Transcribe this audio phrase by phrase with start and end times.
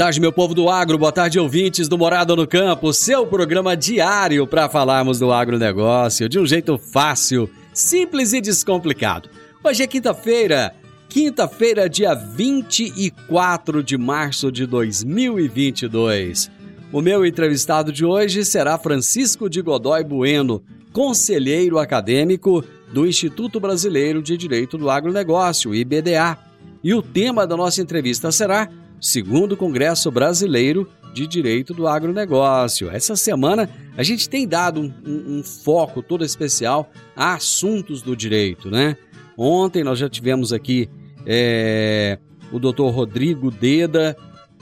[0.00, 4.46] Tarde, meu povo do agro, boa tarde, ouvintes do Morada no Campo, seu programa diário
[4.46, 9.28] para falarmos do agronegócio de um jeito fácil, simples e descomplicado.
[9.62, 10.74] Hoje é quinta-feira,
[11.06, 16.50] quinta-feira, dia 24 de março de 2022.
[16.90, 20.62] O meu entrevistado de hoje será Francisco de Godoy Bueno,
[20.94, 26.38] conselheiro acadêmico do Instituto Brasileiro de Direito do Agronegócio, IBDA.
[26.82, 28.66] E o tema da nossa entrevista será
[29.00, 32.90] Segundo Congresso Brasileiro de Direito do Agronegócio.
[32.90, 38.14] Essa semana a gente tem dado um, um, um, foco todo especial a assuntos do
[38.14, 38.96] direito, né?
[39.36, 40.88] Ontem nós já tivemos aqui
[41.26, 42.18] é,
[42.52, 44.16] o doutor Rodrigo Deda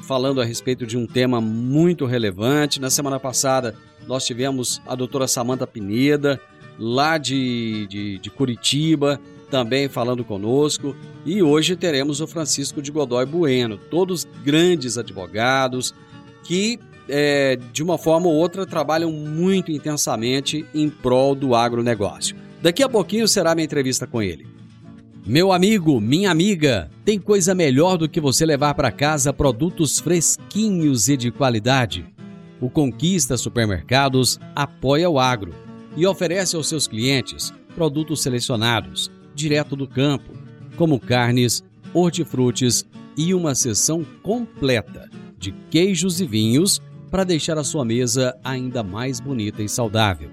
[0.06, 2.80] falando a respeito de um tema muito relevante.
[2.80, 3.74] Na semana passada
[4.06, 6.40] nós tivemos a doutora Samanta Pineda,
[6.78, 10.94] lá de, de, de Curitiba, também falando conosco.
[11.24, 15.94] E hoje teremos o Francisco de Godoy Bueno, todos grandes advogados
[16.44, 16.78] que,
[17.08, 22.36] é, de uma forma ou outra, trabalham muito intensamente em prol do agronegócio.
[22.62, 24.46] Daqui a pouquinho será minha entrevista com ele.
[25.26, 31.08] Meu amigo, minha amiga, tem coisa melhor do que você levar para casa produtos fresquinhos
[31.08, 32.06] e de qualidade?
[32.60, 35.54] O Conquista Supermercados apoia o agro
[35.96, 40.32] e oferece aos seus clientes produtos selecionados, direto do campo,
[40.76, 42.84] como carnes, hortifrutis
[43.16, 49.20] e uma seção completa de queijos e vinhos para deixar a sua mesa ainda mais
[49.20, 50.30] bonita e saudável.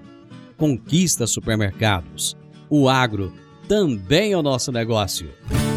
[0.56, 2.36] Conquista Supermercados.
[2.68, 3.32] O agro
[3.68, 5.30] também é o nosso negócio.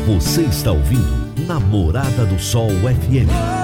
[0.08, 3.59] Você está ouvindo Namorada do Sol FM.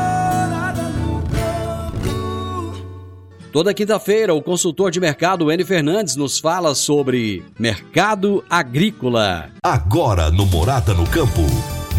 [3.55, 9.49] Toda quinta-feira, o consultor de mercado N Fernandes nos fala sobre mercado agrícola.
[9.63, 11.39] Agora no Morada no Campo,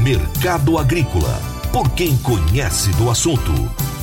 [0.04, 1.40] Mercado Agrícola.
[1.72, 3.52] Por quem conhece do assunto,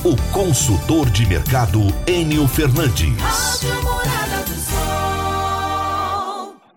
[0.02, 1.78] o consultor de mercado
[2.08, 3.62] Enio Fernandes.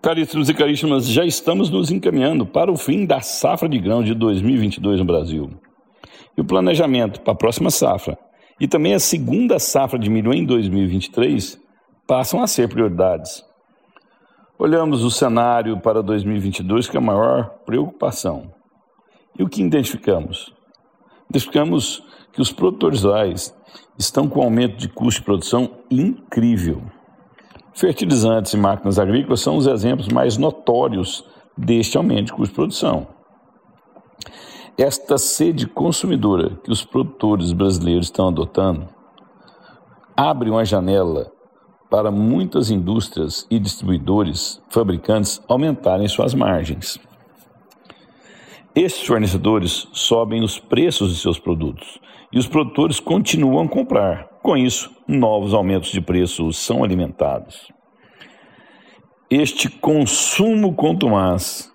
[0.00, 4.14] Caríssimos e caríssimas, já estamos nos encaminhando para o fim da safra de grãos de
[4.14, 5.50] 2022 no Brasil.
[6.36, 8.16] E o planejamento para a próxima safra
[8.60, 11.60] e também a segunda safra de milho em 2023
[12.06, 13.44] passam a ser prioridades.
[14.58, 18.52] Olhamos o cenário para 2022 que é a maior preocupação.
[19.38, 20.52] E o que identificamos?
[21.30, 22.02] Identificamos
[22.32, 23.54] que os produtores rurais
[23.96, 26.82] estão com um aumento de custo de produção incrível.
[27.72, 31.24] Fertilizantes e máquinas agrícolas são os exemplos mais notórios
[31.56, 33.06] deste aumento de custo de produção.
[34.78, 38.88] Esta sede consumidora que os produtores brasileiros estão adotando
[40.16, 41.32] abre uma janela
[41.90, 46.96] para muitas indústrias e distribuidores, fabricantes, aumentarem suas margens.
[48.72, 51.98] Estes fornecedores sobem os preços de seus produtos
[52.32, 54.28] e os produtores continuam a comprar.
[54.44, 57.66] Com isso, novos aumentos de preços são alimentados.
[59.28, 61.68] Este consumo contumaz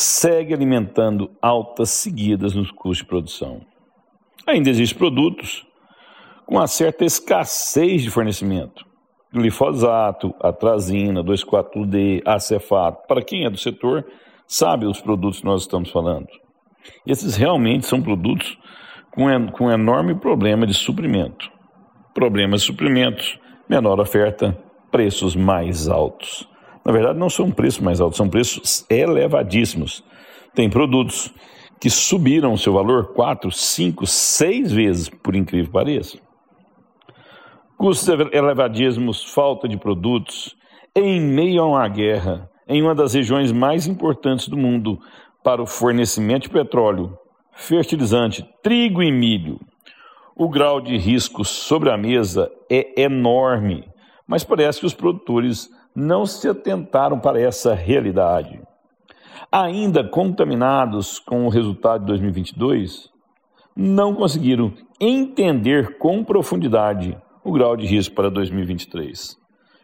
[0.00, 3.60] segue alimentando altas seguidas nos custos de produção.
[4.46, 5.66] Ainda existem produtos
[6.46, 8.84] com uma certa escassez de fornecimento.
[9.32, 13.06] Glifosato, atrazina, 2,4-D, acefato.
[13.06, 14.04] Para quem é do setor,
[14.46, 16.28] sabe os produtos que nós estamos falando.
[17.06, 18.58] Esses realmente são produtos
[19.12, 21.50] com, com enorme problema de suprimento.
[22.14, 23.38] Problema de suprimentos,
[23.68, 24.58] menor oferta,
[24.90, 26.49] preços mais altos.
[26.84, 30.02] Na verdade, não são preços mais altos, são preços elevadíssimos.
[30.54, 31.32] Tem produtos
[31.80, 36.18] que subiram seu valor quatro, cinco, seis vezes, por incrível que pareça.
[37.76, 40.54] Custos elevadíssimos, falta de produtos,
[40.94, 45.00] em meio a uma guerra, em uma das regiões mais importantes do mundo
[45.42, 47.18] para o fornecimento de petróleo,
[47.54, 49.58] fertilizante, trigo e milho.
[50.36, 53.88] O grau de risco sobre a mesa é enorme,
[54.26, 58.60] mas parece que os produtores não se atentaram para essa realidade.
[59.52, 63.10] Ainda contaminados com o resultado de 2022,
[63.76, 69.36] não conseguiram entender com profundidade o grau de risco para 2023.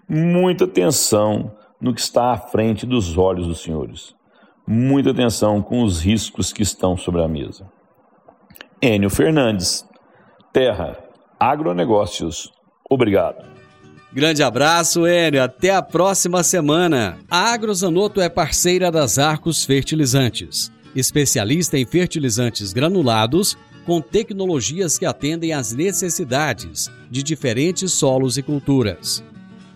[0.09, 4.15] Muita atenção no que está à frente dos olhos dos senhores.
[4.67, 7.71] Muita atenção com os riscos que estão sobre a mesa.
[8.81, 9.89] Enio Fernandes,
[10.53, 10.99] Terra,
[11.39, 12.53] Agronegócios.
[12.89, 13.56] Obrigado.
[14.17, 15.43] Grande abraço, Enio.
[15.43, 17.19] Até a próxima semana.
[17.31, 25.53] A Agrozanoto é parceira das Arcos Fertilizantes, especialista em fertilizantes granulados com tecnologias que atendem
[25.53, 29.23] às necessidades de diferentes solos e culturas.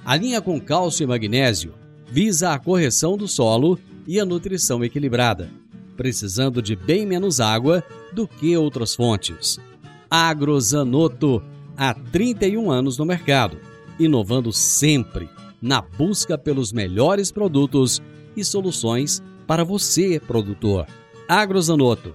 [0.07, 1.75] A linha com cálcio e magnésio
[2.11, 5.51] visa a correção do solo e a nutrição equilibrada,
[5.99, 9.61] precisando de bem menos água do que outras fontes.
[10.09, 11.43] Agrozanoto,
[11.77, 13.69] há 31 anos no mercado,
[14.01, 15.29] inovando sempre
[15.63, 18.03] na busca pelos melhores produtos
[18.37, 20.87] e soluções para você, produtor.
[21.29, 22.15] Agrozanoto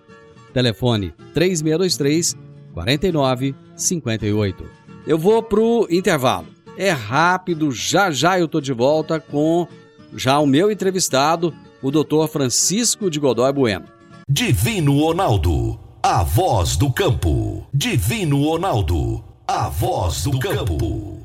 [0.56, 2.34] Telefone 3623
[2.74, 4.64] 4958.
[5.06, 6.48] Eu vou pro intervalo.
[6.78, 9.68] É rápido, já já eu tô de volta com
[10.16, 12.28] já o meu entrevistado, o Dr.
[12.32, 13.86] Francisco de Godoy Bueno.
[14.30, 17.68] Divino Ronaldo, a voz do campo.
[17.74, 21.25] Divino Ronaldo, a voz do campo.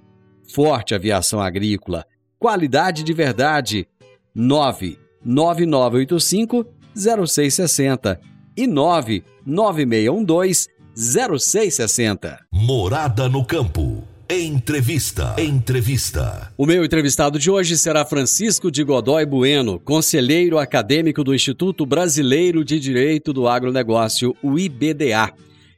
[0.53, 2.05] Forte Aviação Agrícola,
[2.37, 3.87] qualidade de verdade.
[4.33, 6.65] 99985
[6.95, 8.19] 0660
[8.57, 12.39] e 99612 0660.
[12.51, 14.03] Morada no campo.
[14.29, 15.35] Entrevista.
[15.37, 16.51] Entrevista.
[16.57, 22.63] O meu entrevistado de hoje será Francisco de Godoy Bueno, conselheiro acadêmico do Instituto Brasileiro
[22.63, 25.33] de Direito do Agronegócio, o IBDA.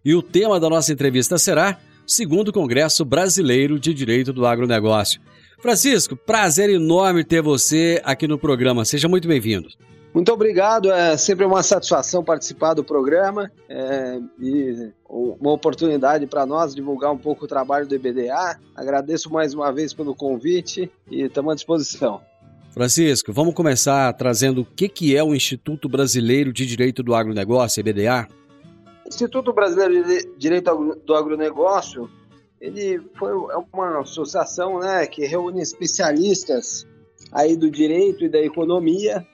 [0.06, 5.21] E o tema da nossa entrevista será Segundo Congresso Brasileiro de Direito do Agronegócio.
[5.59, 8.83] Francisco, prazer enorme ter você aqui no programa.
[8.83, 9.69] Seja muito bem-vindo.
[10.13, 16.75] Muito obrigado, é sempre uma satisfação participar do programa é, e uma oportunidade para nós
[16.75, 18.59] divulgar um pouco o trabalho do EBDA.
[18.75, 22.21] Agradeço mais uma vez pelo convite e estamos à disposição.
[22.71, 27.79] Francisco, vamos começar trazendo o que, que é o Instituto Brasileiro de Direito do Agronegócio,
[27.79, 28.27] EBDA?
[29.13, 32.10] Instituto Brasileiro de Direito do Agronegócio,
[32.60, 33.31] ele foi
[33.71, 36.88] uma associação né, que reúne especialistas
[37.31, 39.25] aí do direito e da economia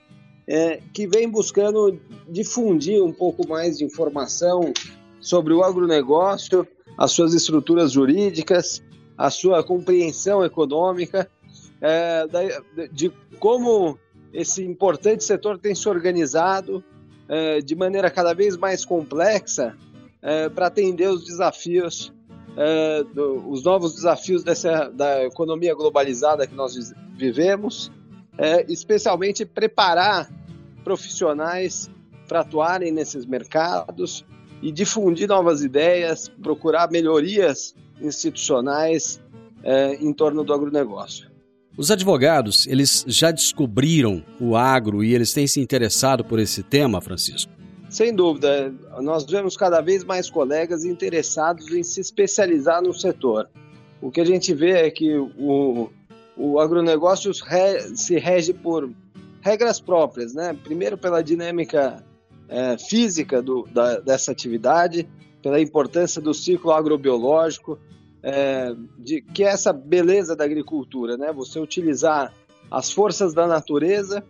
[0.46, 1.98] é, que vem buscando
[2.28, 4.72] difundir um pouco mais de informação
[5.18, 6.66] sobre o agronegócio,
[6.98, 8.82] as suas estruturas jurídicas,
[9.16, 11.30] a sua compreensão econômica,
[11.80, 12.26] é,
[12.92, 13.98] de como
[14.32, 16.84] esse importante setor tem se organizado
[17.30, 19.76] é, de maneira cada vez mais complexa
[20.20, 22.12] é, para atender os desafios,
[22.56, 27.92] é, do, os novos desafios dessa, da economia globalizada que nós vivemos,
[28.68, 30.30] especialmente preparar
[30.82, 31.90] profissionais
[32.26, 34.24] para atuarem nesses mercados
[34.62, 39.20] e difundir novas ideias, procurar melhorias institucionais
[40.00, 41.29] em torno do agronegócio.
[41.80, 47.00] Os advogados, eles já descobriram o agro e eles têm se interessado por esse tema,
[47.00, 47.50] Francisco?
[47.88, 48.70] Sem dúvida,
[49.00, 53.48] nós vemos cada vez mais colegas interessados em se especializar no setor.
[53.98, 55.88] O que a gente vê é que o,
[56.36, 57.32] o agronegócio
[57.94, 58.90] se rege por
[59.40, 60.54] regras próprias, né?
[60.62, 62.04] Primeiro pela dinâmica
[62.46, 65.08] é, física do, da, dessa atividade,
[65.42, 67.78] pela importância do ciclo agrobiológico,
[68.22, 71.32] é, de que é essa beleza da agricultura, né?
[71.32, 72.32] Você utilizar
[72.70, 74.22] as forças da natureza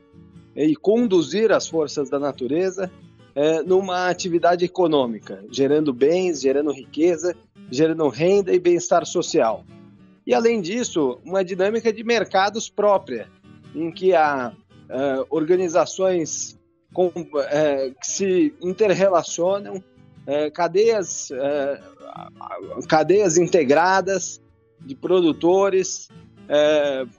[0.54, 2.90] e conduzir as forças da natureza
[3.35, 7.37] é, numa atividade econômica, gerando bens, gerando riqueza,
[7.70, 9.64] gerando renda e bem-estar social.
[10.26, 13.28] E além disso, uma dinâmica de mercados própria,
[13.75, 14.52] em que a
[14.90, 16.59] uh, organizações
[16.92, 19.82] com, uh, que se interrelacionam,
[20.30, 21.30] uh, cadeias,
[22.88, 24.40] cadeias integradas
[24.80, 26.08] de produtores,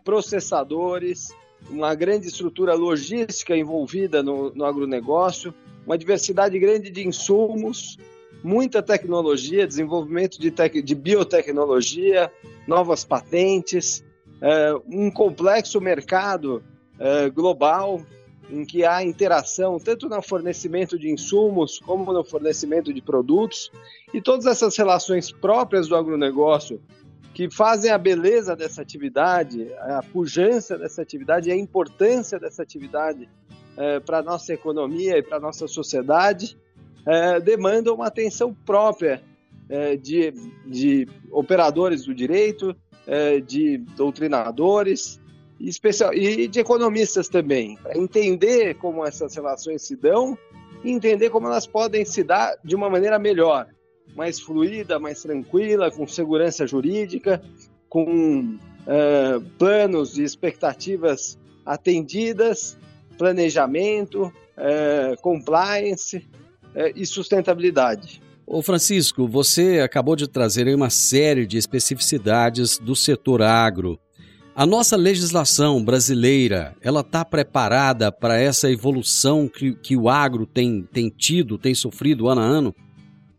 [0.03, 1.29] processadores,
[1.69, 5.53] uma grande estrutura logística envolvida no, no agronegócio,
[5.85, 7.97] uma diversidade grande de insumos
[8.43, 12.31] muita tecnologia, desenvolvimento de, tec de biotecnologia,
[12.67, 14.03] novas patentes,
[14.41, 16.63] é, um complexo mercado
[16.99, 18.01] é, global
[18.51, 23.71] em que há interação tanto no fornecimento de insumos como no fornecimento de produtos
[24.13, 26.81] e todas essas relações próprias do agronegócio
[27.33, 33.29] que fazem a beleza dessa atividade, a pujança dessa atividade e a importância dessa atividade
[33.77, 36.57] é, para a nossa economia e para a nossa sociedade,
[37.05, 39.23] é, demandam uma atenção própria
[39.69, 40.33] é, de,
[40.65, 42.75] de operadores do direito,
[43.07, 45.20] é, de doutrinadores
[45.69, 50.37] especial, e de economistas também, para entender como essas relações se dão
[50.83, 53.67] e entender como elas podem se dar de uma maneira melhor,
[54.15, 57.41] mais fluida, mais tranquila, com segurança jurídica,
[57.87, 62.77] com é, planos e expectativas atendidas,
[63.17, 66.27] planejamento, é, compliance
[66.73, 68.21] é, e sustentabilidade.
[68.45, 73.99] Ô Francisco, você acabou de trazer uma série de especificidades do setor agro.
[74.61, 80.83] A nossa legislação brasileira, ela está preparada para essa evolução que, que o agro tem,
[80.83, 82.75] tem tido, tem sofrido ano a ano?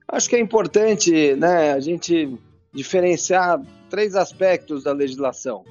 [0.09, 2.37] Acho que é importante né, a gente
[2.75, 5.63] diferenciar três aspectos da legislação.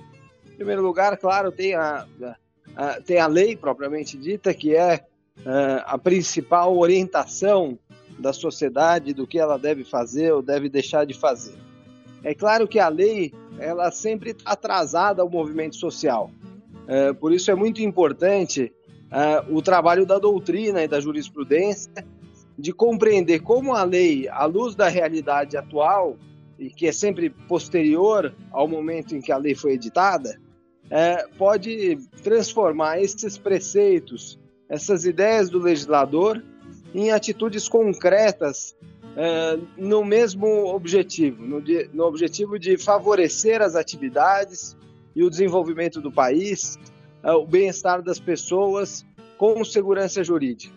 [0.53, 2.07] Em primeiro lugar, claro, tem a,
[2.77, 5.03] a tem a lei propriamente dita, que é
[5.39, 7.77] uh, a principal orientação
[8.17, 11.55] da sociedade do que ela deve fazer ou deve deixar de fazer.
[12.23, 16.31] É claro que a lei ela sempre está atrasada ao movimento social.
[16.83, 18.73] Uh, por isso é muito importante
[19.11, 22.05] uh, o trabalho da doutrina e da jurisprudência
[22.57, 26.17] de compreender como a lei, à luz da realidade atual,
[26.59, 30.39] e que é sempre posterior ao momento em que a lei foi editada,
[30.91, 34.37] é, pode transformar esses preceitos
[34.71, 36.41] essas ideias do legislador
[36.95, 38.73] em atitudes concretas
[39.15, 44.77] é, no mesmo objetivo, no, de, no, objetivo de favorecer as atividades
[45.15, 46.79] e o desenvolvimento do país,
[47.23, 49.05] é, o bem-estar das pessoas
[49.37, 50.73] com segurança jurídica.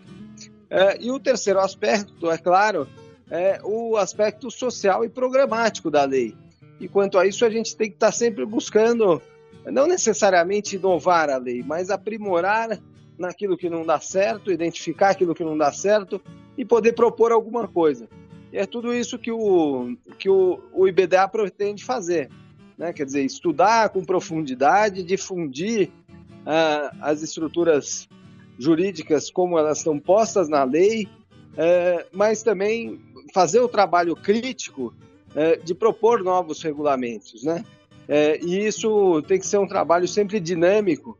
[0.69, 2.89] É, e o terceiro aspecto, é claro,
[3.31, 6.35] é o aspecto social e programático da lei.
[6.81, 9.23] E quanto a isso, a gente tem que estar sempre buscando,
[9.67, 12.81] não necessariamente inovar a lei, mas aprimorar
[13.17, 16.21] naquilo que não dá certo, identificar aquilo que não dá certo
[16.59, 18.09] e poder propor alguma coisa.
[18.55, 22.31] É tudo isso que o, que o, o IBDA pretende fazer.
[22.79, 22.93] Né?
[22.93, 28.09] Quer dizer, estudar com profundidade, difundir uh, as estruturas
[28.57, 31.09] jurídicas como elas estão postas na lei,
[31.55, 33.01] uh, mas também
[33.35, 34.95] fazer o trabalho crítico
[35.31, 37.43] uh, de propor novos regulamentos.
[37.43, 37.65] Né?
[38.07, 41.19] É, e isso tem que ser um trabalho sempre dinâmico,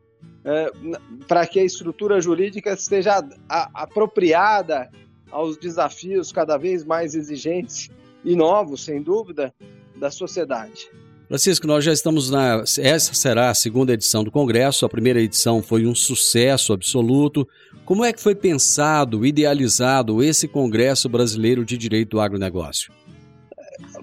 [1.27, 4.91] para que a estrutura jurídica esteja a, apropriada
[5.35, 7.89] aos desafios cada vez mais exigentes
[8.23, 9.53] e novos, sem dúvida,
[9.97, 10.89] da sociedade.
[11.27, 12.63] Francisco, nós já estamos na.
[12.79, 14.85] Essa será a segunda edição do Congresso.
[14.85, 17.47] A primeira edição foi um sucesso absoluto.
[17.83, 22.93] Como é que foi pensado, idealizado esse Congresso Brasileiro de Direito do Agronegócio?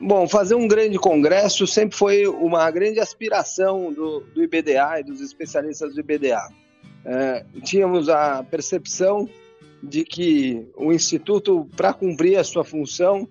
[0.01, 5.21] Bom, fazer um grande congresso sempre foi uma grande aspiração do, do IBDA e dos
[5.21, 6.47] especialistas do IBDA.
[7.05, 9.29] É, tínhamos a percepção
[9.83, 13.29] de que o Instituto, para cumprir a sua função,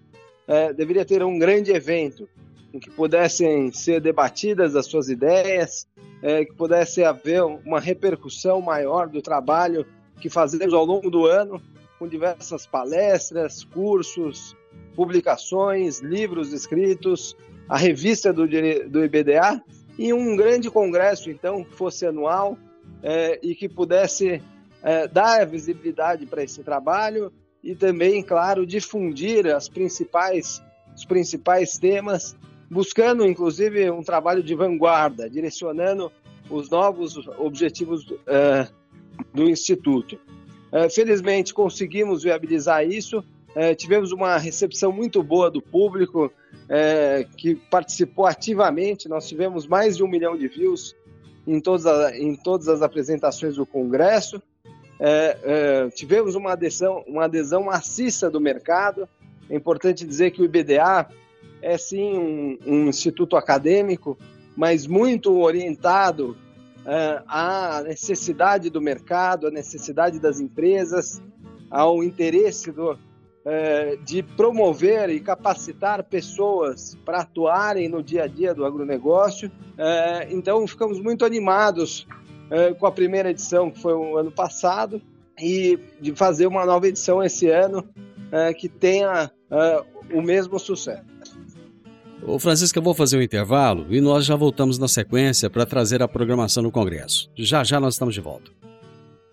[0.47, 2.27] é, deveria ter um grande evento
[2.73, 5.87] em que pudessem ser debatidas as suas ideias,
[6.21, 9.85] é, que pudesse haver uma repercussão maior do trabalho
[10.19, 11.61] que fazemos ao longo do ano,
[11.97, 14.55] com diversas palestras, cursos,
[14.95, 17.35] publicações, livros escritos,
[17.67, 19.61] a revista do, do IBDA
[19.97, 22.57] e um grande congresso, então, que fosse anual
[23.03, 24.41] é, e que pudesse
[24.83, 27.31] é, dar visibilidade para esse trabalho
[27.63, 30.61] e também, claro, difundir as principais,
[30.95, 32.35] os principais temas,
[32.69, 36.11] buscando, inclusive, um trabalho de vanguarda, direcionando
[36.49, 38.67] os novos objetivos é,
[39.33, 40.19] do Instituto.
[40.71, 43.23] É, felizmente, conseguimos viabilizar isso
[43.53, 46.31] é, tivemos uma recepção muito boa do público
[47.35, 49.09] que participou ativamente.
[49.09, 50.95] Nós tivemos mais de um milhão de views
[51.45, 54.41] em todas, a, em todas as apresentações do Congresso.
[55.03, 59.09] É, é, tivemos uma adesão, uma adesão maciça do mercado.
[59.49, 61.09] É importante dizer que o IBDA
[61.59, 64.15] é sim um, um instituto acadêmico,
[64.55, 66.37] mas muito orientado
[66.85, 71.19] é, à necessidade do mercado, à necessidade das empresas,
[71.67, 72.95] ao interesse do,
[73.43, 79.51] é, de promover e capacitar pessoas para atuarem no dia a dia do agronegócio.
[79.79, 82.05] É, então, ficamos muito animados
[82.77, 85.01] com a primeira edição, que foi o ano passado,
[85.39, 87.87] e de fazer uma nova edição esse ano,
[88.31, 91.03] é, que tenha é, o mesmo sucesso.
[92.23, 96.03] Ô Francisco, eu vou fazer um intervalo e nós já voltamos na sequência para trazer
[96.03, 97.29] a programação no Congresso.
[97.35, 98.51] Já já nós estamos de volta.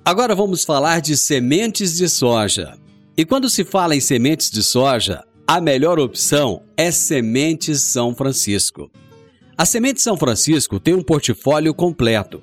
[0.05, 2.79] Agora vamos falar de sementes de soja.
[3.15, 8.91] E quando se fala em sementes de soja, a melhor opção é Sementes São Francisco.
[9.57, 12.43] A Semente São Francisco tem um portfólio completo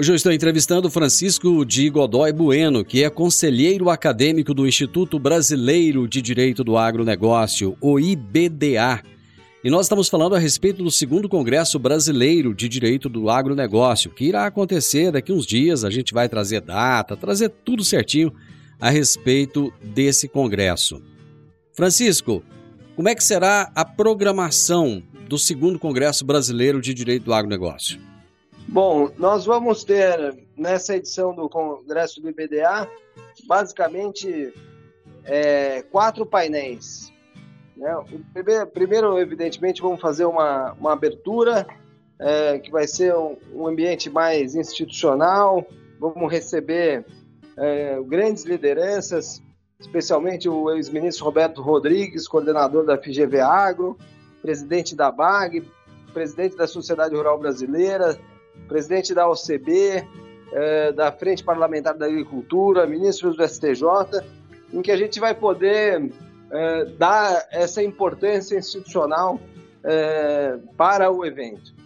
[0.00, 6.06] Hoje eu estou entrevistando Francisco de Godoy Bueno, que é conselheiro acadêmico do Instituto Brasileiro
[6.06, 9.02] de Direito do Agronegócio, o IBDA.
[9.64, 14.26] E nós estamos falando a respeito do segundo Congresso Brasileiro de Direito do Agronegócio, que
[14.26, 15.82] irá acontecer daqui uns dias.
[15.82, 18.32] A gente vai trazer data, trazer tudo certinho
[18.78, 21.02] a respeito desse congresso.
[21.72, 22.44] Francisco,
[22.94, 27.98] como é que será a programação do segundo Congresso Brasileiro de Direito do Agronegócio?
[28.68, 32.88] Bom, nós vamos ter nessa edição do Congresso do IBDA
[33.46, 34.52] basicamente
[35.24, 37.12] é, quatro painéis.
[37.76, 37.96] Né?
[37.96, 41.66] O primeiro, evidentemente, vamos fazer uma, uma abertura
[42.18, 45.66] é, que vai ser um, um, ambiente mais institucional.
[45.98, 47.06] Vamos receber
[47.56, 49.42] é, grandes lideranças
[49.80, 53.96] especialmente o ex-ministro Roberto Rodrigues, coordenador da FGV Agro,
[54.42, 55.62] presidente da BAG,
[56.12, 58.18] presidente da Sociedade Rural Brasileira,
[58.68, 60.06] presidente da OCB,
[60.52, 64.22] eh, da Frente Parlamentar da Agricultura, ministros do STJ,
[64.72, 66.10] em que a gente vai poder
[66.50, 69.40] eh, dar essa importância institucional
[69.82, 71.78] eh, para o evento.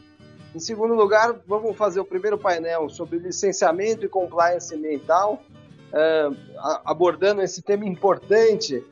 [0.54, 5.42] Em segundo lugar, vamos fazer o primeiro painel sobre licenciamento e compliance ambiental,
[5.94, 6.30] é,
[6.84, 8.84] abordando esse tema importante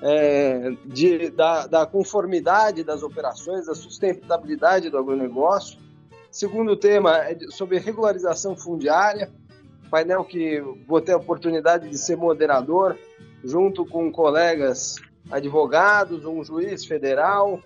[0.00, 5.78] é, de, da, da, conformidade das operações, da sustentabilidade do agronegócio.
[6.38, 9.28] Segundo tema é sobre regularização fundiária,
[9.90, 12.96] painel que vou ter a oportunidade de ser moderador,
[13.42, 14.94] junto com colegas
[15.32, 17.60] advogados, um juiz federal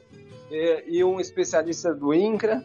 [0.50, 2.64] e, um especialista do INCRA.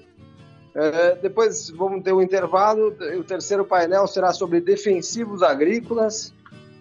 [0.74, 2.96] É, depois vamos ter um intervalo.
[3.20, 6.34] O terceiro painel será sobre defensivos agrícolas,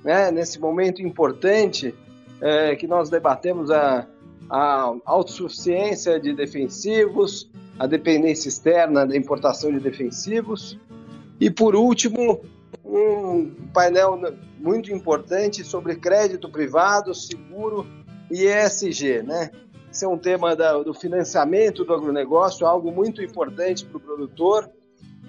[0.04, 0.30] né?
[0.30, 1.92] nesse momento importante
[2.40, 4.06] é, que nós debatemos a,
[4.48, 10.78] a autossuficiência de defensivos, a dependência externa da importação de defensivos.
[11.38, 12.42] E por último,
[12.84, 14.18] um painel
[14.58, 17.86] muito importante sobre crédito privado, seguro
[18.30, 19.50] e ESG, né?
[19.90, 24.70] Esse é um tema da, do financiamento do agronegócio, algo muito importante para o produtor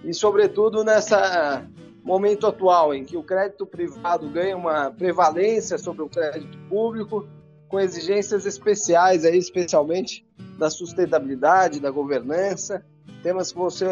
[0.03, 1.65] e, sobretudo, nessa
[2.03, 7.27] momento atual em que o crédito privado ganha uma prevalência sobre o crédito público,
[7.67, 10.25] com exigências especiais, aí, especialmente
[10.57, 12.83] da sustentabilidade, da governança,
[13.21, 13.89] temas que vão ser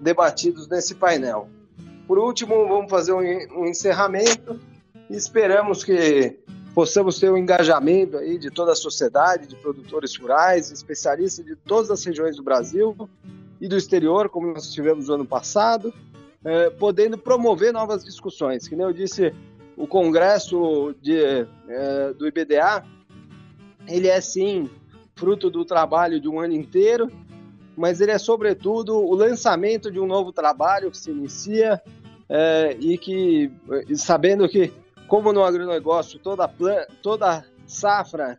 [0.00, 1.48] debatidos nesse painel.
[2.06, 4.58] Por último, vamos fazer um, encerramento
[5.10, 6.38] e esperamos que
[6.74, 11.90] possamos ter um engajamento aí de toda a sociedade, de produtores rurais, especialistas de todas
[11.90, 13.08] as regiões do Brasil
[13.60, 15.92] e do exterior, como nós tivemos no ano passado,
[16.44, 18.68] é, podendo promover novas discussões.
[18.68, 19.34] Que nem eu disse,
[19.76, 22.84] o congresso de, é, do IBDA,
[23.86, 24.70] ele é sim
[25.18, 27.10] fruto do trabalho de um ano inteiro,
[27.76, 31.82] mas ele é sobretudo o lançamento de um novo trabalho que se inicia
[32.28, 33.50] é, e que,
[33.96, 34.72] sabendo que
[35.08, 36.48] como no agronegócio, toda,
[37.02, 38.38] toda safra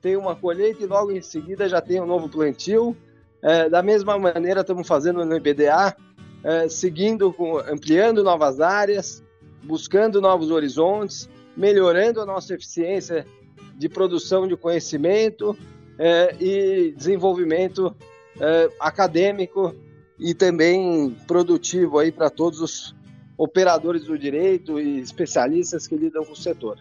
[0.00, 2.96] tem uma colheita e logo em seguida já tem um novo plantio.
[3.42, 5.96] É, da mesma maneira, estamos fazendo no IBDA,
[6.44, 9.22] é, seguindo, com, ampliando novas áreas,
[9.62, 13.26] buscando novos horizontes, melhorando a nossa eficiência
[13.74, 15.56] de produção de conhecimento
[16.00, 17.94] é, e desenvolvimento
[18.40, 19.74] é, acadêmico
[20.18, 22.96] e também produtivo aí para todos os
[23.36, 26.78] operadores do direito e especialistas que lidam com o setor.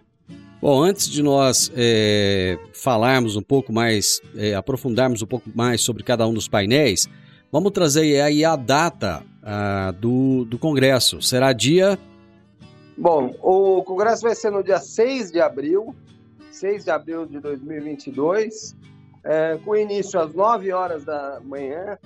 [0.61, 6.01] Bom, antes de nós é, falarmos um pouco mais, é, aprofundarmos um pouco mais sobre
[6.01, 7.07] cada um dos painéis,
[7.51, 11.21] vamos trazer aí a data a, do, do Congresso.
[11.21, 11.99] Será dia.
[12.97, 15.93] Bom, o Congresso vai ser no dia 6 de abril,
[16.51, 18.75] 6 de abril de 2022,
[19.29, 21.99] é, com início às 9 horas da manhã.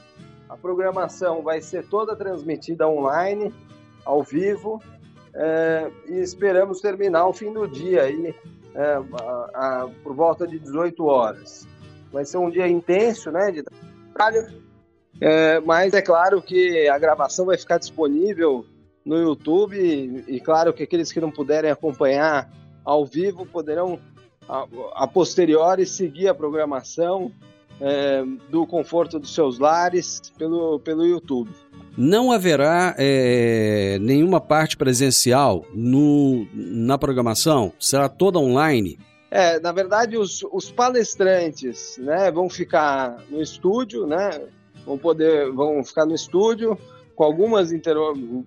[0.49, 3.51] A programação vai ser toda transmitida online,
[4.03, 4.83] ao vivo,
[5.33, 8.35] é, e esperamos terminar o fim do dia aí,
[8.75, 11.65] é, a, a, por volta de 18 horas.
[12.11, 13.63] Vai ser um dia intenso, né, de
[14.13, 14.61] trabalho,
[15.21, 18.65] é, mas é claro que a gravação vai ficar disponível
[19.05, 22.49] no YouTube e, e, claro que aqueles que não puderem acompanhar
[22.83, 23.97] ao vivo poderão
[24.47, 27.31] a, a posteriori seguir a programação
[27.81, 31.49] é, do conforto dos seus lares pelo, pelo YouTube
[31.97, 37.71] não haverá é, nenhuma parte presencial no, na programação?
[37.79, 38.97] Será toda online?
[39.29, 44.41] É, na verdade, os, os palestrantes né, vão ficar no estúdio, né,
[44.85, 46.77] vão, poder, vão ficar no estúdio
[47.15, 47.69] com algumas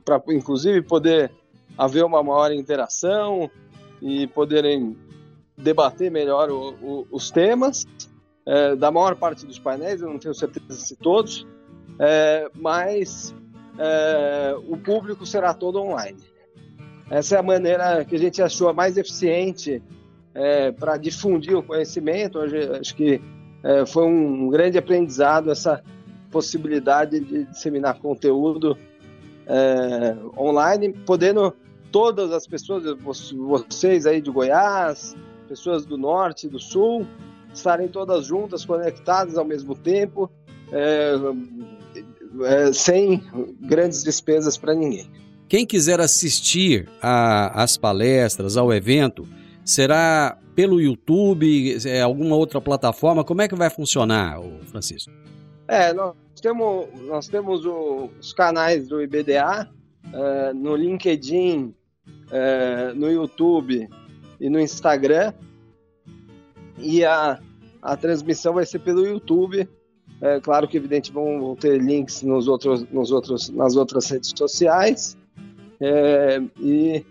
[0.05, 1.31] para inclusive poder
[1.79, 3.49] haver uma maior interação
[4.03, 4.97] e poderem
[5.57, 7.87] debater melhor o, o, os temas
[8.45, 11.47] é, da maior parte dos painéis, eu não tenho certeza se todos,
[11.99, 13.35] é, mas
[13.79, 16.19] é, o público será todo online.
[17.11, 19.83] Essa é a maneira que a gente achou mais eficiente
[20.35, 22.39] é, para difundir o conhecimento.
[22.39, 23.21] Hoje, acho que
[23.63, 25.83] é, foi um grande aprendizado essa
[26.31, 28.77] possibilidade de disseminar conteúdo
[29.47, 31.55] é, online, podendo
[31.91, 37.07] todas as pessoas, vocês aí de Goiás, pessoas do norte, do sul,
[37.53, 40.31] estarem todas juntas, conectadas ao mesmo tempo,
[40.71, 41.15] é,
[42.45, 43.23] é, sem
[43.61, 45.11] grandes despesas para ninguém.
[45.49, 49.27] Quem quiser assistir às palestras, ao evento,
[49.65, 53.23] será pelo YouTube, é, alguma outra plataforma?
[53.23, 55.13] Como é que vai funcionar, Francisco?
[55.69, 59.69] É, nós temos, nós temos o, os canais do IBDA
[60.13, 61.75] é, no LinkedIn,
[62.31, 63.89] é, no YouTube
[64.41, 65.33] e no Instagram.
[66.79, 67.41] E a,
[67.81, 69.69] a transmissão vai ser pelo YouTube
[70.21, 75.17] é, claro que, evidente, vão, ter links nos outros, nos outros, nas outras redes sociais
[75.79, 77.05] é, e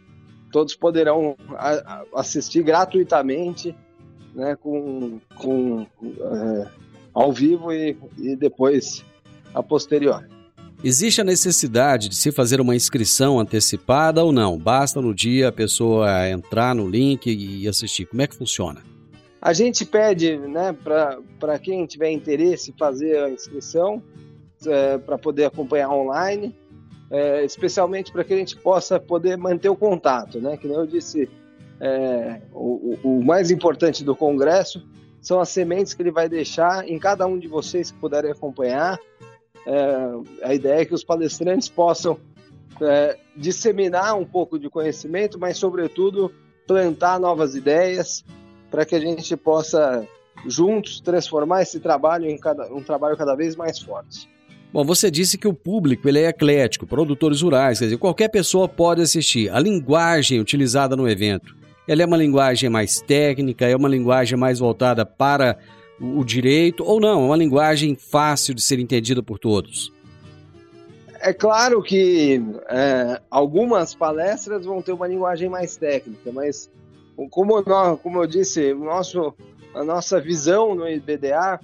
[0.52, 3.76] todos poderão a, a assistir gratuitamente,
[4.34, 6.68] né, com, com é,
[7.14, 9.06] ao vivo e, e depois
[9.54, 10.28] a posterior.
[10.88, 14.56] Existe a necessidade de se fazer uma inscrição antecipada ou não?
[14.56, 18.06] Basta no dia a pessoa entrar no link e assistir.
[18.06, 18.84] Como é que funciona?
[19.42, 20.78] A gente pede né,
[21.40, 24.00] para quem tiver interesse fazer a inscrição,
[24.68, 26.56] é, para poder acompanhar online,
[27.10, 30.40] é, especialmente para que a gente possa poder manter o contato.
[30.40, 30.56] Né?
[30.56, 31.28] Que nem eu disse,
[31.82, 34.88] é, o, o, mais importante do Congresso
[35.20, 39.00] são as sementes que ele vai deixar em cada um de vocês que puderem acompanhar.
[39.66, 42.18] É, a ideia é que os palestrantes possam
[42.82, 46.32] é, disseminar um pouco de conhecimento, mas, sobretudo,
[46.68, 48.24] plantar novas ideias
[48.70, 50.08] para que a gente possa
[50.46, 54.30] juntos transformar esse trabalho em cada, um trabalho cada vez mais forte.
[54.74, 58.68] Bom, você disse que o público ele é eclético, produtores rurais, quer dizer, qualquer pessoa
[58.68, 59.50] pode assistir.
[59.50, 61.56] A linguagem utilizada no evento,
[61.88, 65.58] ela é uma linguagem mais técnica, é uma linguagem mais voltada para
[66.00, 67.22] o direito ou não?
[67.22, 69.92] É uma linguagem fácil de ser entendida por todos?
[71.20, 76.70] É claro que é, algumas palestras vão ter uma linguagem mais técnica, mas
[77.32, 79.34] como, nós, como eu disse, nosso,
[79.74, 81.60] a nossa visão no IBDA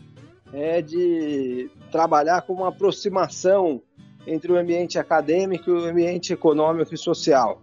[0.53, 3.81] é de trabalhar com uma aproximação
[4.25, 7.61] entre o ambiente acadêmico e o ambiente econômico e social.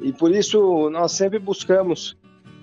[0.00, 2.16] E por isso nós sempre buscamos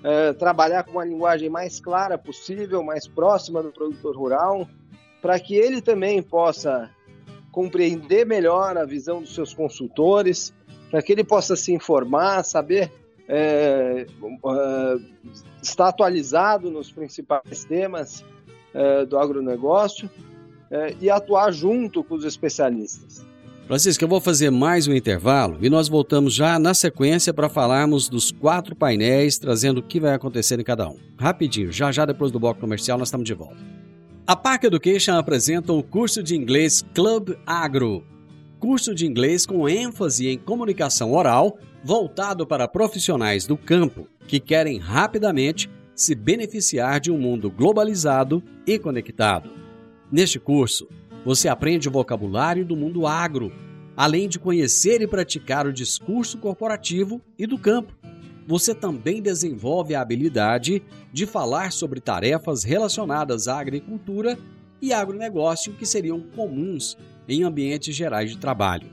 [0.06, 4.68] é, trabalhar com uma linguagem mais clara possível, mais próxima do produtor rural,
[5.20, 6.88] para que ele também possa
[7.50, 10.54] compreender melhor a visão dos seus consultores,
[10.92, 12.92] para que ele possa se informar, saber
[13.28, 14.06] é,
[15.60, 18.24] está atualizado nos principais temas
[19.08, 20.08] do agronegócio
[21.00, 23.25] e atuar junto com os especialistas.
[23.66, 28.08] Francisco, eu vou fazer mais um intervalo e nós voltamos já na sequência para falarmos
[28.08, 30.96] dos quatro painéis, trazendo o que vai acontecer em cada um.
[31.18, 33.56] Rapidinho, já já depois do bloco comercial nós estamos de volta.
[34.24, 38.04] A Park Education apresenta o curso de inglês Club Agro.
[38.60, 44.78] Curso de inglês com ênfase em comunicação oral, voltado para profissionais do campo que querem
[44.78, 49.50] rapidamente se beneficiar de um mundo globalizado e conectado.
[50.10, 50.86] Neste curso,
[51.26, 53.52] você aprende o vocabulário do mundo agro,
[53.96, 57.92] além de conhecer e praticar o discurso corporativo e do campo.
[58.46, 64.38] Você também desenvolve a habilidade de falar sobre tarefas relacionadas à agricultura
[64.80, 66.96] e agronegócio que seriam comuns
[67.28, 68.88] em ambientes gerais de trabalho.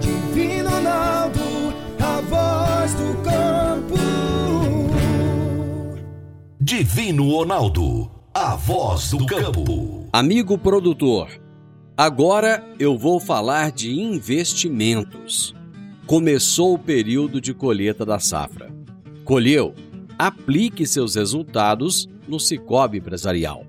[0.00, 1.40] Divino Ronaldo,
[2.00, 3.98] a voz do campo.
[6.58, 10.08] Divino Ronaldo, a voz do campo.
[10.10, 11.43] Amigo produtor,
[11.96, 15.54] Agora eu vou falar de investimentos.
[16.06, 18.68] Começou o período de colheita da safra.
[19.24, 19.72] Colheu?
[20.18, 23.64] Aplique seus resultados no Cicobi Empresarial.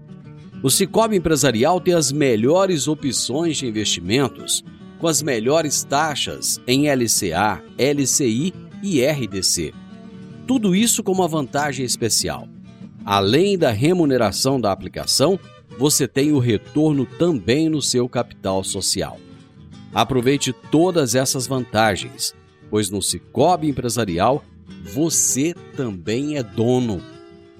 [0.64, 4.66] O Cicobi Empresarial tem as melhores opções de investimentos
[4.98, 9.72] com as melhores taxas em LCA, LCI e RDC.
[10.48, 12.48] Tudo isso com uma vantagem especial.
[13.06, 15.40] Além da remuneração da aplicação,
[15.78, 19.20] você tem o retorno também no seu capital social.
[19.94, 22.34] Aproveite todas essas vantagens,
[22.70, 24.44] pois no Cicobi Empresarial
[24.84, 27.02] você também é dono.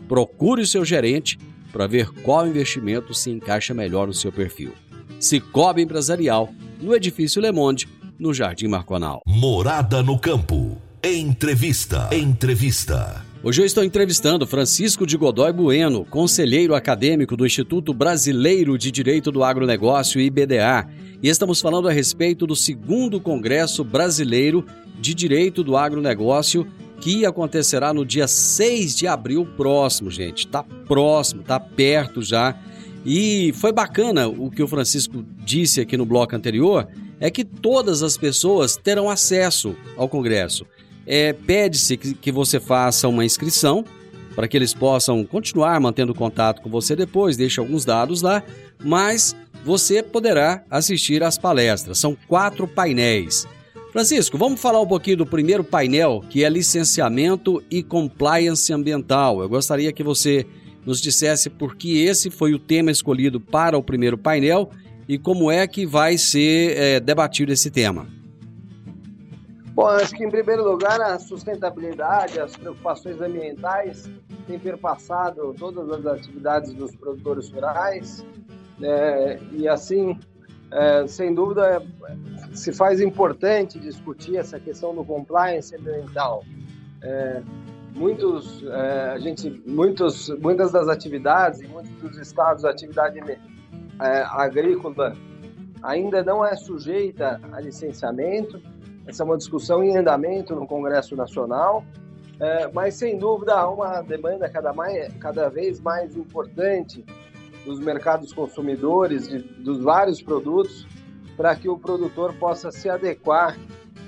[0.08, 1.38] Procure o seu gerente
[1.72, 4.74] para ver qual investimento se encaixa melhor no seu perfil.
[5.20, 6.50] Cicobi Empresarial,
[6.80, 7.88] no Edifício Le Monde,
[8.20, 9.22] no Jardim Marconal.
[9.26, 10.82] Morada no Campo.
[11.04, 12.10] Entrevista.
[12.12, 13.25] Entrevista.
[13.46, 19.32] Hoje eu estou entrevistando Francisco de Godoy Bueno, conselheiro acadêmico do Instituto Brasileiro de Direito
[19.32, 20.90] do Agronegócio, IBDA,
[21.22, 24.66] e estamos falando a respeito do segundo Congresso Brasileiro
[25.00, 26.66] de Direito do Agronegócio,
[27.00, 30.48] que acontecerá no dia 6 de abril próximo, gente.
[30.48, 32.60] Tá próximo, tá perto já.
[33.06, 36.88] E foi bacana o que o Francisco disse aqui no bloco anterior,
[37.20, 40.66] é que todas as pessoas terão acesso ao congresso
[41.06, 43.86] é, pede-se que, que você faça uma inscrição
[44.36, 48.44] para que eles possam continuar mantendo contato com você depois, deixe alguns dados lá,
[48.84, 51.98] mas você poderá assistir às palestras.
[51.98, 53.48] São quatro painéis.
[53.92, 59.42] Francisco, vamos falar um pouquinho do primeiro painel, que é licenciamento e compliance ambiental.
[59.42, 60.46] Eu gostaria que você
[60.86, 64.70] nos dissesse por que esse foi o tema escolhido para o primeiro painel
[65.08, 68.15] e como é que vai ser é, debatido esse tema.
[69.76, 74.10] Bom, acho que em primeiro lugar a sustentabilidade, as preocupações ambientais
[74.48, 78.26] têm perpassado todas as atividades dos produtores rurais
[78.80, 79.38] né?
[79.52, 80.18] e assim,
[80.72, 81.86] é, sem dúvida,
[82.54, 86.46] se faz importante discutir essa questão do compliance ambiental.
[87.04, 87.42] É,
[87.94, 93.42] muitos, é, a gente, muitos, muitas das atividades em muitos dos estados, a atividade é,
[94.30, 95.18] agrícola
[95.84, 98.62] ainda não é sujeita a licenciamento
[99.08, 101.84] essa é uma discussão em andamento no Congresso Nacional,
[102.40, 107.06] é, mas sem dúvida há uma demanda cada, mais, cada vez mais importante
[107.66, 110.86] dos mercados consumidores, de, dos vários produtos,
[111.38, 113.58] para que o produtor possa se adequar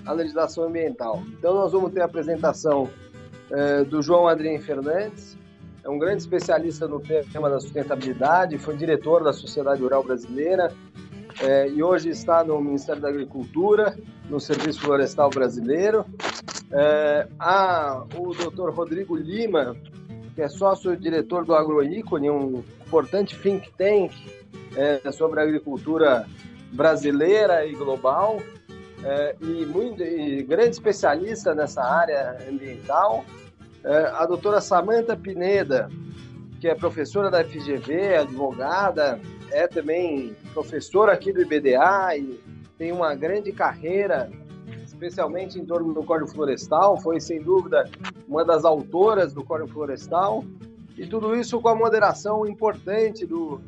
[0.06, 1.22] à legislação ambiental.
[1.38, 2.90] Então, nós vamos ter a apresentação
[3.52, 5.38] é, do João Adrien Fernandes,
[5.84, 10.74] é um grande especialista no tema da sustentabilidade, foi diretor da Sociedade Rural Brasileira,
[11.42, 13.98] é, e hoje está no Ministério da Agricultura,
[14.30, 16.06] no Serviço Florestal Brasileiro.
[16.72, 18.70] É, há o Dr.
[18.70, 19.76] Rodrigo Lima,
[20.36, 24.14] que é sócio-diretor do AgroIcone, um importante think tank
[24.76, 26.28] é, sobre a agricultura
[26.72, 28.42] brasileira e global,
[29.04, 33.24] é, e, muito, e grande especialista nessa área ambiental.
[33.84, 35.90] É, a doutora Samanta Pineda,
[36.60, 39.20] que é professora da FGV, advogada,
[39.52, 42.40] é também professor aqui do IBDA e
[42.78, 44.30] tem uma grande carreira,
[44.86, 47.90] especialmente em torno do Código Florestal, foi sem dúvida
[48.28, 50.44] uma das autoras do Código Florestal,
[50.98, 53.62] e tudo isso com a moderação importante do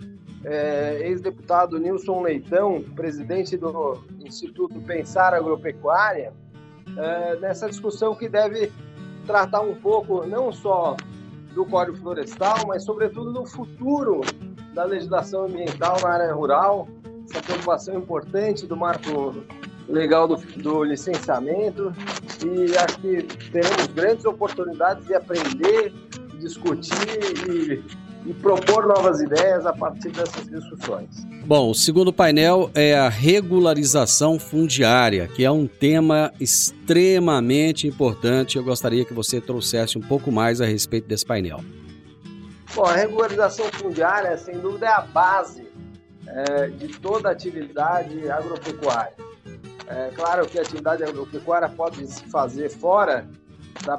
[0.44, 6.34] é, ex-deputado Nilson Leitão, presidente do Instituto Pensar Agropecuária,
[6.98, 8.72] é, nessa discussão que deve
[9.26, 10.96] tratar um pouco não só
[11.54, 14.22] do Código Florestal, mas sobretudo do futuro
[14.74, 16.88] da legislação ambiental na área rural,
[17.30, 19.36] essa preocupação importante do marco
[19.88, 21.94] legal do, do licenciamento
[22.46, 25.94] e acho que teremos grandes oportunidades de aprender,
[26.40, 26.94] discutir
[27.50, 31.10] e, e propor novas ideias a partir dessas discussões.
[31.46, 38.58] Bom, o segundo painel é a regularização fundiária, que é um tema extremamente importante.
[38.58, 41.62] Eu gostaria que você trouxesse um pouco mais a respeito desse painel.
[42.76, 45.69] Bom, a regularização fundiária, sem dúvida, é a base
[46.30, 49.14] é, de toda a atividade agropecuária.
[49.88, 53.28] É claro que a atividade agropecuária pode se fazer fora
[53.84, 53.96] da,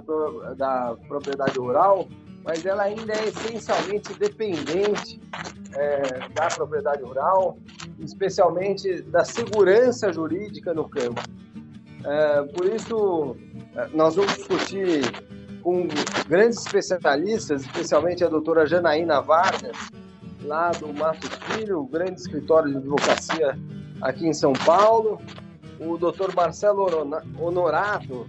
[0.55, 2.09] da propriedade rural,
[2.45, 5.21] mas ela ainda é essencialmente dependente
[5.75, 7.59] é, da propriedade rural,
[7.99, 11.21] especialmente da segurança jurídica no campo.
[12.05, 13.37] É, por isso,
[13.77, 15.03] é, nós vamos discutir
[15.63, 15.89] com
[16.29, 19.77] grandes especialistas, especialmente a doutora Janaína Vargas,
[20.43, 23.59] lá do Mato Filho, grande escritório de advocacia
[24.01, 25.21] aqui em São Paulo,
[25.79, 26.87] o doutor Marcelo
[27.39, 28.29] Honorato,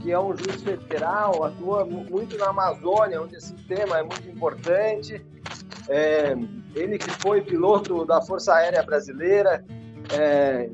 [0.00, 5.24] que é um juiz federal, atua muito na Amazônia, onde esse tema é muito importante.
[5.88, 6.36] É,
[6.74, 9.64] ele que foi piloto da Força Aérea Brasileira
[10.12, 10.70] é,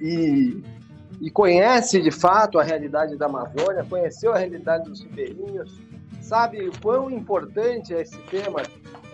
[0.00, 0.62] e,
[1.20, 5.78] e conhece de fato a realidade da Amazônia, conheceu a realidade dos ribeirinhos,
[6.20, 8.62] sabe o quão importante é esse tema,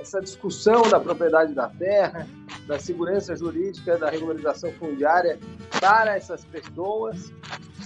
[0.07, 2.27] essa discussão da propriedade da terra,
[2.67, 5.39] da segurança jurídica, da regularização fundiária
[5.81, 7.33] para essas pessoas.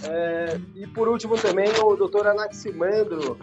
[0.05, 3.39] É, e por último também o doutor Anaximandro,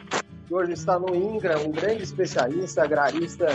[0.47, 3.47] que hoje está no INCRA, um grande especialista agrarista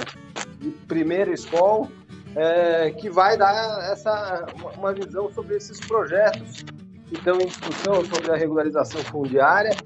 [0.58, 1.88] de primeira escola,
[2.34, 6.64] é, que vai dar essa, uma visão sobre esses projetos
[7.06, 9.76] que estão em discussão sobre a regularização fundiária,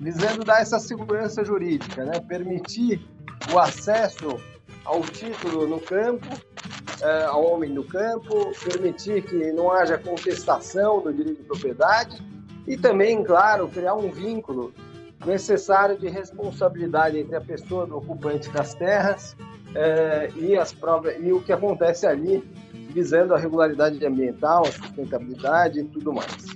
[0.00, 2.20] visando dar essa segurança jurídica, né?
[2.20, 3.06] permitir
[3.52, 4.38] o acesso
[4.86, 6.26] ao título no campo,
[7.02, 12.22] é, ao homem no campo, permitir que não haja contestação do direito de propriedade
[12.66, 14.72] e também, claro, criar um vínculo
[15.24, 19.36] necessário de responsabilidade entre a pessoa do ocupante das terras
[19.74, 22.42] é, e, as provas, e o que acontece ali,
[22.92, 26.46] visando a regularidade ambiental, a sustentabilidade e tudo mais.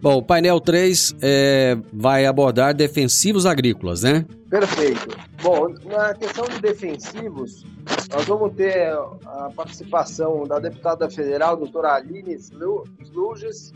[0.00, 4.24] Bom, o painel 3 é, vai abordar defensivos agrícolas, né?
[4.48, 5.16] Perfeito.
[5.46, 7.64] Bom, na questão de defensivos,
[8.12, 8.92] nós vamos ter
[9.24, 13.72] a participação da deputada federal, doutora Aline Sluges,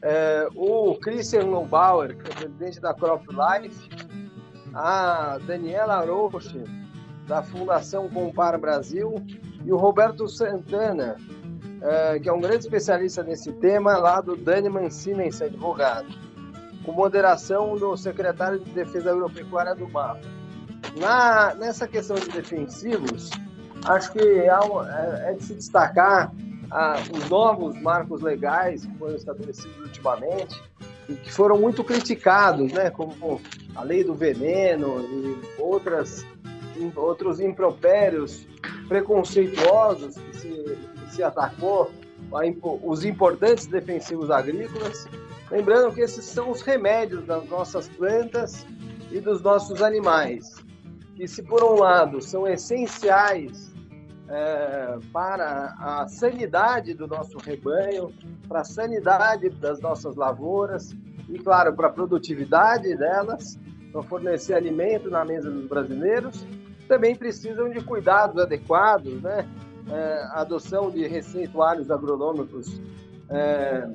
[0.00, 3.88] é, o Christian Neubauer, que é presidente da Crop Life,
[4.72, 6.62] a Daniela Roche,
[7.26, 9.16] da Fundação Compar Brasil,
[9.64, 11.16] e o Roberto Santana,
[11.80, 16.06] é, que é um grande especialista nesse tema, lá do Dani Mancini, esse advogado,
[16.84, 20.41] com moderação do secretário de Defesa Agropecuária do MAP.
[20.96, 23.30] Na, nessa questão de defensivos,
[23.84, 26.32] acho que é, é, de se destacar
[26.70, 30.62] a, os novos marcos legais que foram estabelecidos ultimamente
[31.08, 33.40] e que foram muito criticados, né, como
[33.74, 36.26] a lei do veneno e outras,
[36.94, 38.46] outros impropérios
[38.88, 41.90] preconceituosos que se, que se atacou
[42.32, 42.40] a,
[42.82, 45.06] os importantes defensivos agrícolas.
[45.50, 48.66] Lembrando que esses são os remédios das nossas plantas
[49.10, 50.61] e dos nossos animais,
[51.14, 53.72] que se por um lado são essenciais
[54.28, 58.12] é, para a sanidade do nosso rebanho,
[58.48, 60.94] para a sanidade das nossas lavouras
[61.28, 63.58] e, claro, para a produtividade delas,
[63.92, 66.46] para fornecer alimento na mesa dos brasileiros,
[66.88, 69.48] também precisam de cuidados adequados, né?
[69.90, 72.80] É, adoção de receituários agronômicos
[73.28, 73.88] é,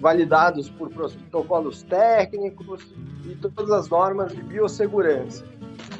[0.00, 5.44] validados por protocolos técnicos e todas as normas de biossegurança.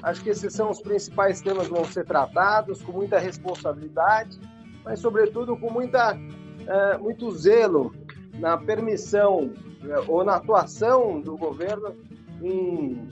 [0.03, 4.38] Acho que esses são os principais temas que vão ser tratados com muita responsabilidade,
[4.85, 6.19] mas sobretudo com muita,
[6.67, 7.94] é, muito zelo
[8.35, 9.53] na permissão
[9.85, 11.94] é, ou na atuação do governo
[12.42, 13.09] em,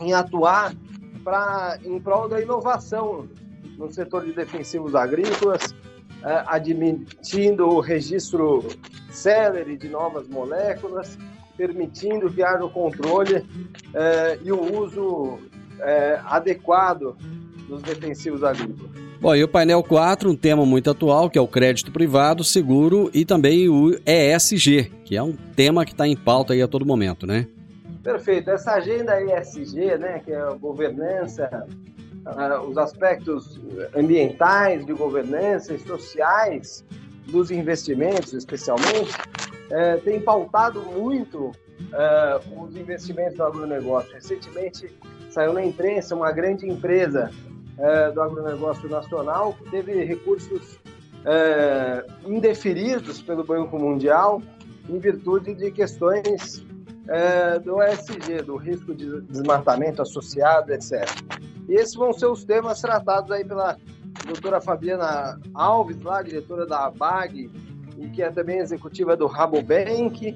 [0.00, 0.74] em atuar
[1.22, 3.28] para em prol da inovação
[3.76, 5.74] no setor de defensivos agrícolas,
[6.24, 8.64] é, admitindo o registro
[9.10, 11.18] célere de novas moléculas,
[11.56, 13.46] permitindo que haja o controle
[13.94, 15.38] é, e o uso
[15.82, 17.16] é, adequado
[17.68, 18.90] dos defensivos agrícolas.
[19.20, 23.08] Bom, e o painel 4, um tema muito atual, que é o crédito privado, seguro
[23.14, 26.84] e também o ESG, que é um tema que está em pauta aí a todo
[26.84, 27.46] momento, né?
[28.02, 28.50] Perfeito.
[28.50, 31.68] Essa agenda ESG, né, que é a governança,
[32.26, 33.60] uh, os aspectos
[33.96, 36.84] ambientais de governança e sociais
[37.28, 44.12] dos investimentos, especialmente, uh, tem pautado muito uh, os investimentos do agronegócio.
[44.14, 44.92] Recentemente
[45.32, 47.30] saiu na imprensa uma grande empresa
[47.78, 54.42] uh, do agronegócio nacional que teve recursos uh, indeferidos pelo Banco Mundial
[54.88, 56.64] em virtude de questões
[57.64, 61.04] do ESG, do risco de desmatamento associado, etc.
[61.68, 63.76] E esses vão ser os temas tratados aí pela
[64.26, 67.50] doutora Fabiana Alves, lá, diretora da ABAG,
[67.98, 70.34] e que é também executiva do Rabobank,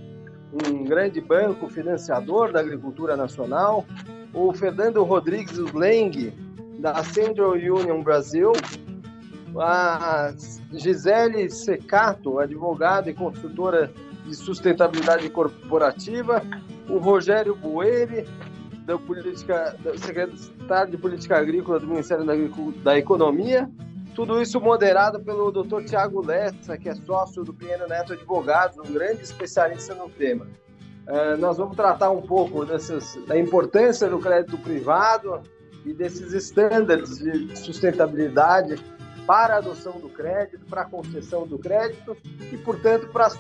[0.53, 3.85] um grande banco financiador da agricultura nacional,
[4.33, 6.33] o Fernando Rodrigues Leng,
[6.79, 8.53] da Central Union Brasil,
[9.59, 10.33] a
[10.73, 13.91] Gisele Secato, advogada e consultora
[14.25, 16.43] de sustentabilidade corporativa,
[16.89, 18.27] o Rogério Bueri,
[18.85, 22.35] da política, do secretário de Política Agrícola do Ministério da,
[22.85, 23.69] da Economia,
[24.17, 25.85] tudo isso moderado pelo Dr.
[25.85, 30.47] Tiago Lessa, que é sócio do Pinheiro Neto Advogados, um grande especialista no tema.
[31.07, 35.43] Uh, nós vamos tratar um pouco dessas, da importância do crédito privado
[35.85, 38.83] e desses estándares de sustentabilidade
[39.27, 42.17] para a adoção do crédito, para a concessão do crédito
[42.51, 43.31] e, portanto, para a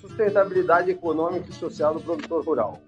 [0.00, 2.80] sustentabilidade econômica e social do produtor rural.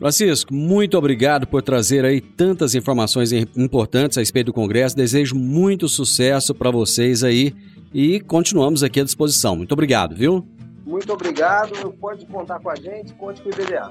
[0.00, 4.96] Francisco, muito obrigado por trazer aí tantas informações importantes a respeito do Congresso.
[4.96, 7.54] Desejo muito sucesso para vocês aí
[7.92, 9.54] e continuamos aqui à disposição.
[9.54, 10.42] Muito obrigado, viu?
[10.86, 11.92] Muito obrigado.
[12.00, 13.90] Pode contar com a gente, conte com o IBDA.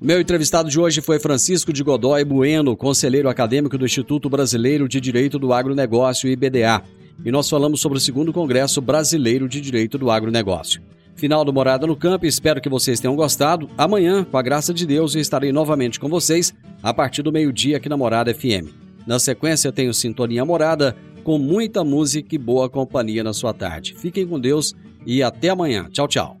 [0.00, 4.98] Meu entrevistado de hoje foi Francisco de Godoy Bueno, conselheiro acadêmico do Instituto Brasileiro de
[4.98, 6.82] Direito do Agronegócio, IBDA.
[7.22, 10.80] E nós falamos sobre o segundo Congresso Brasileiro de Direito do Agronegócio.
[11.20, 13.68] Final do Morada no Campo, espero que vocês tenham gostado.
[13.76, 17.76] Amanhã, com a graça de Deus, eu estarei novamente com vocês a partir do meio-dia
[17.76, 18.72] aqui na Morada FM.
[19.06, 23.94] Na sequência, tenho Sintonia Morada, com muita música e boa companhia na sua tarde.
[23.98, 25.88] Fiquem com Deus e até amanhã.
[25.90, 26.40] Tchau, tchau.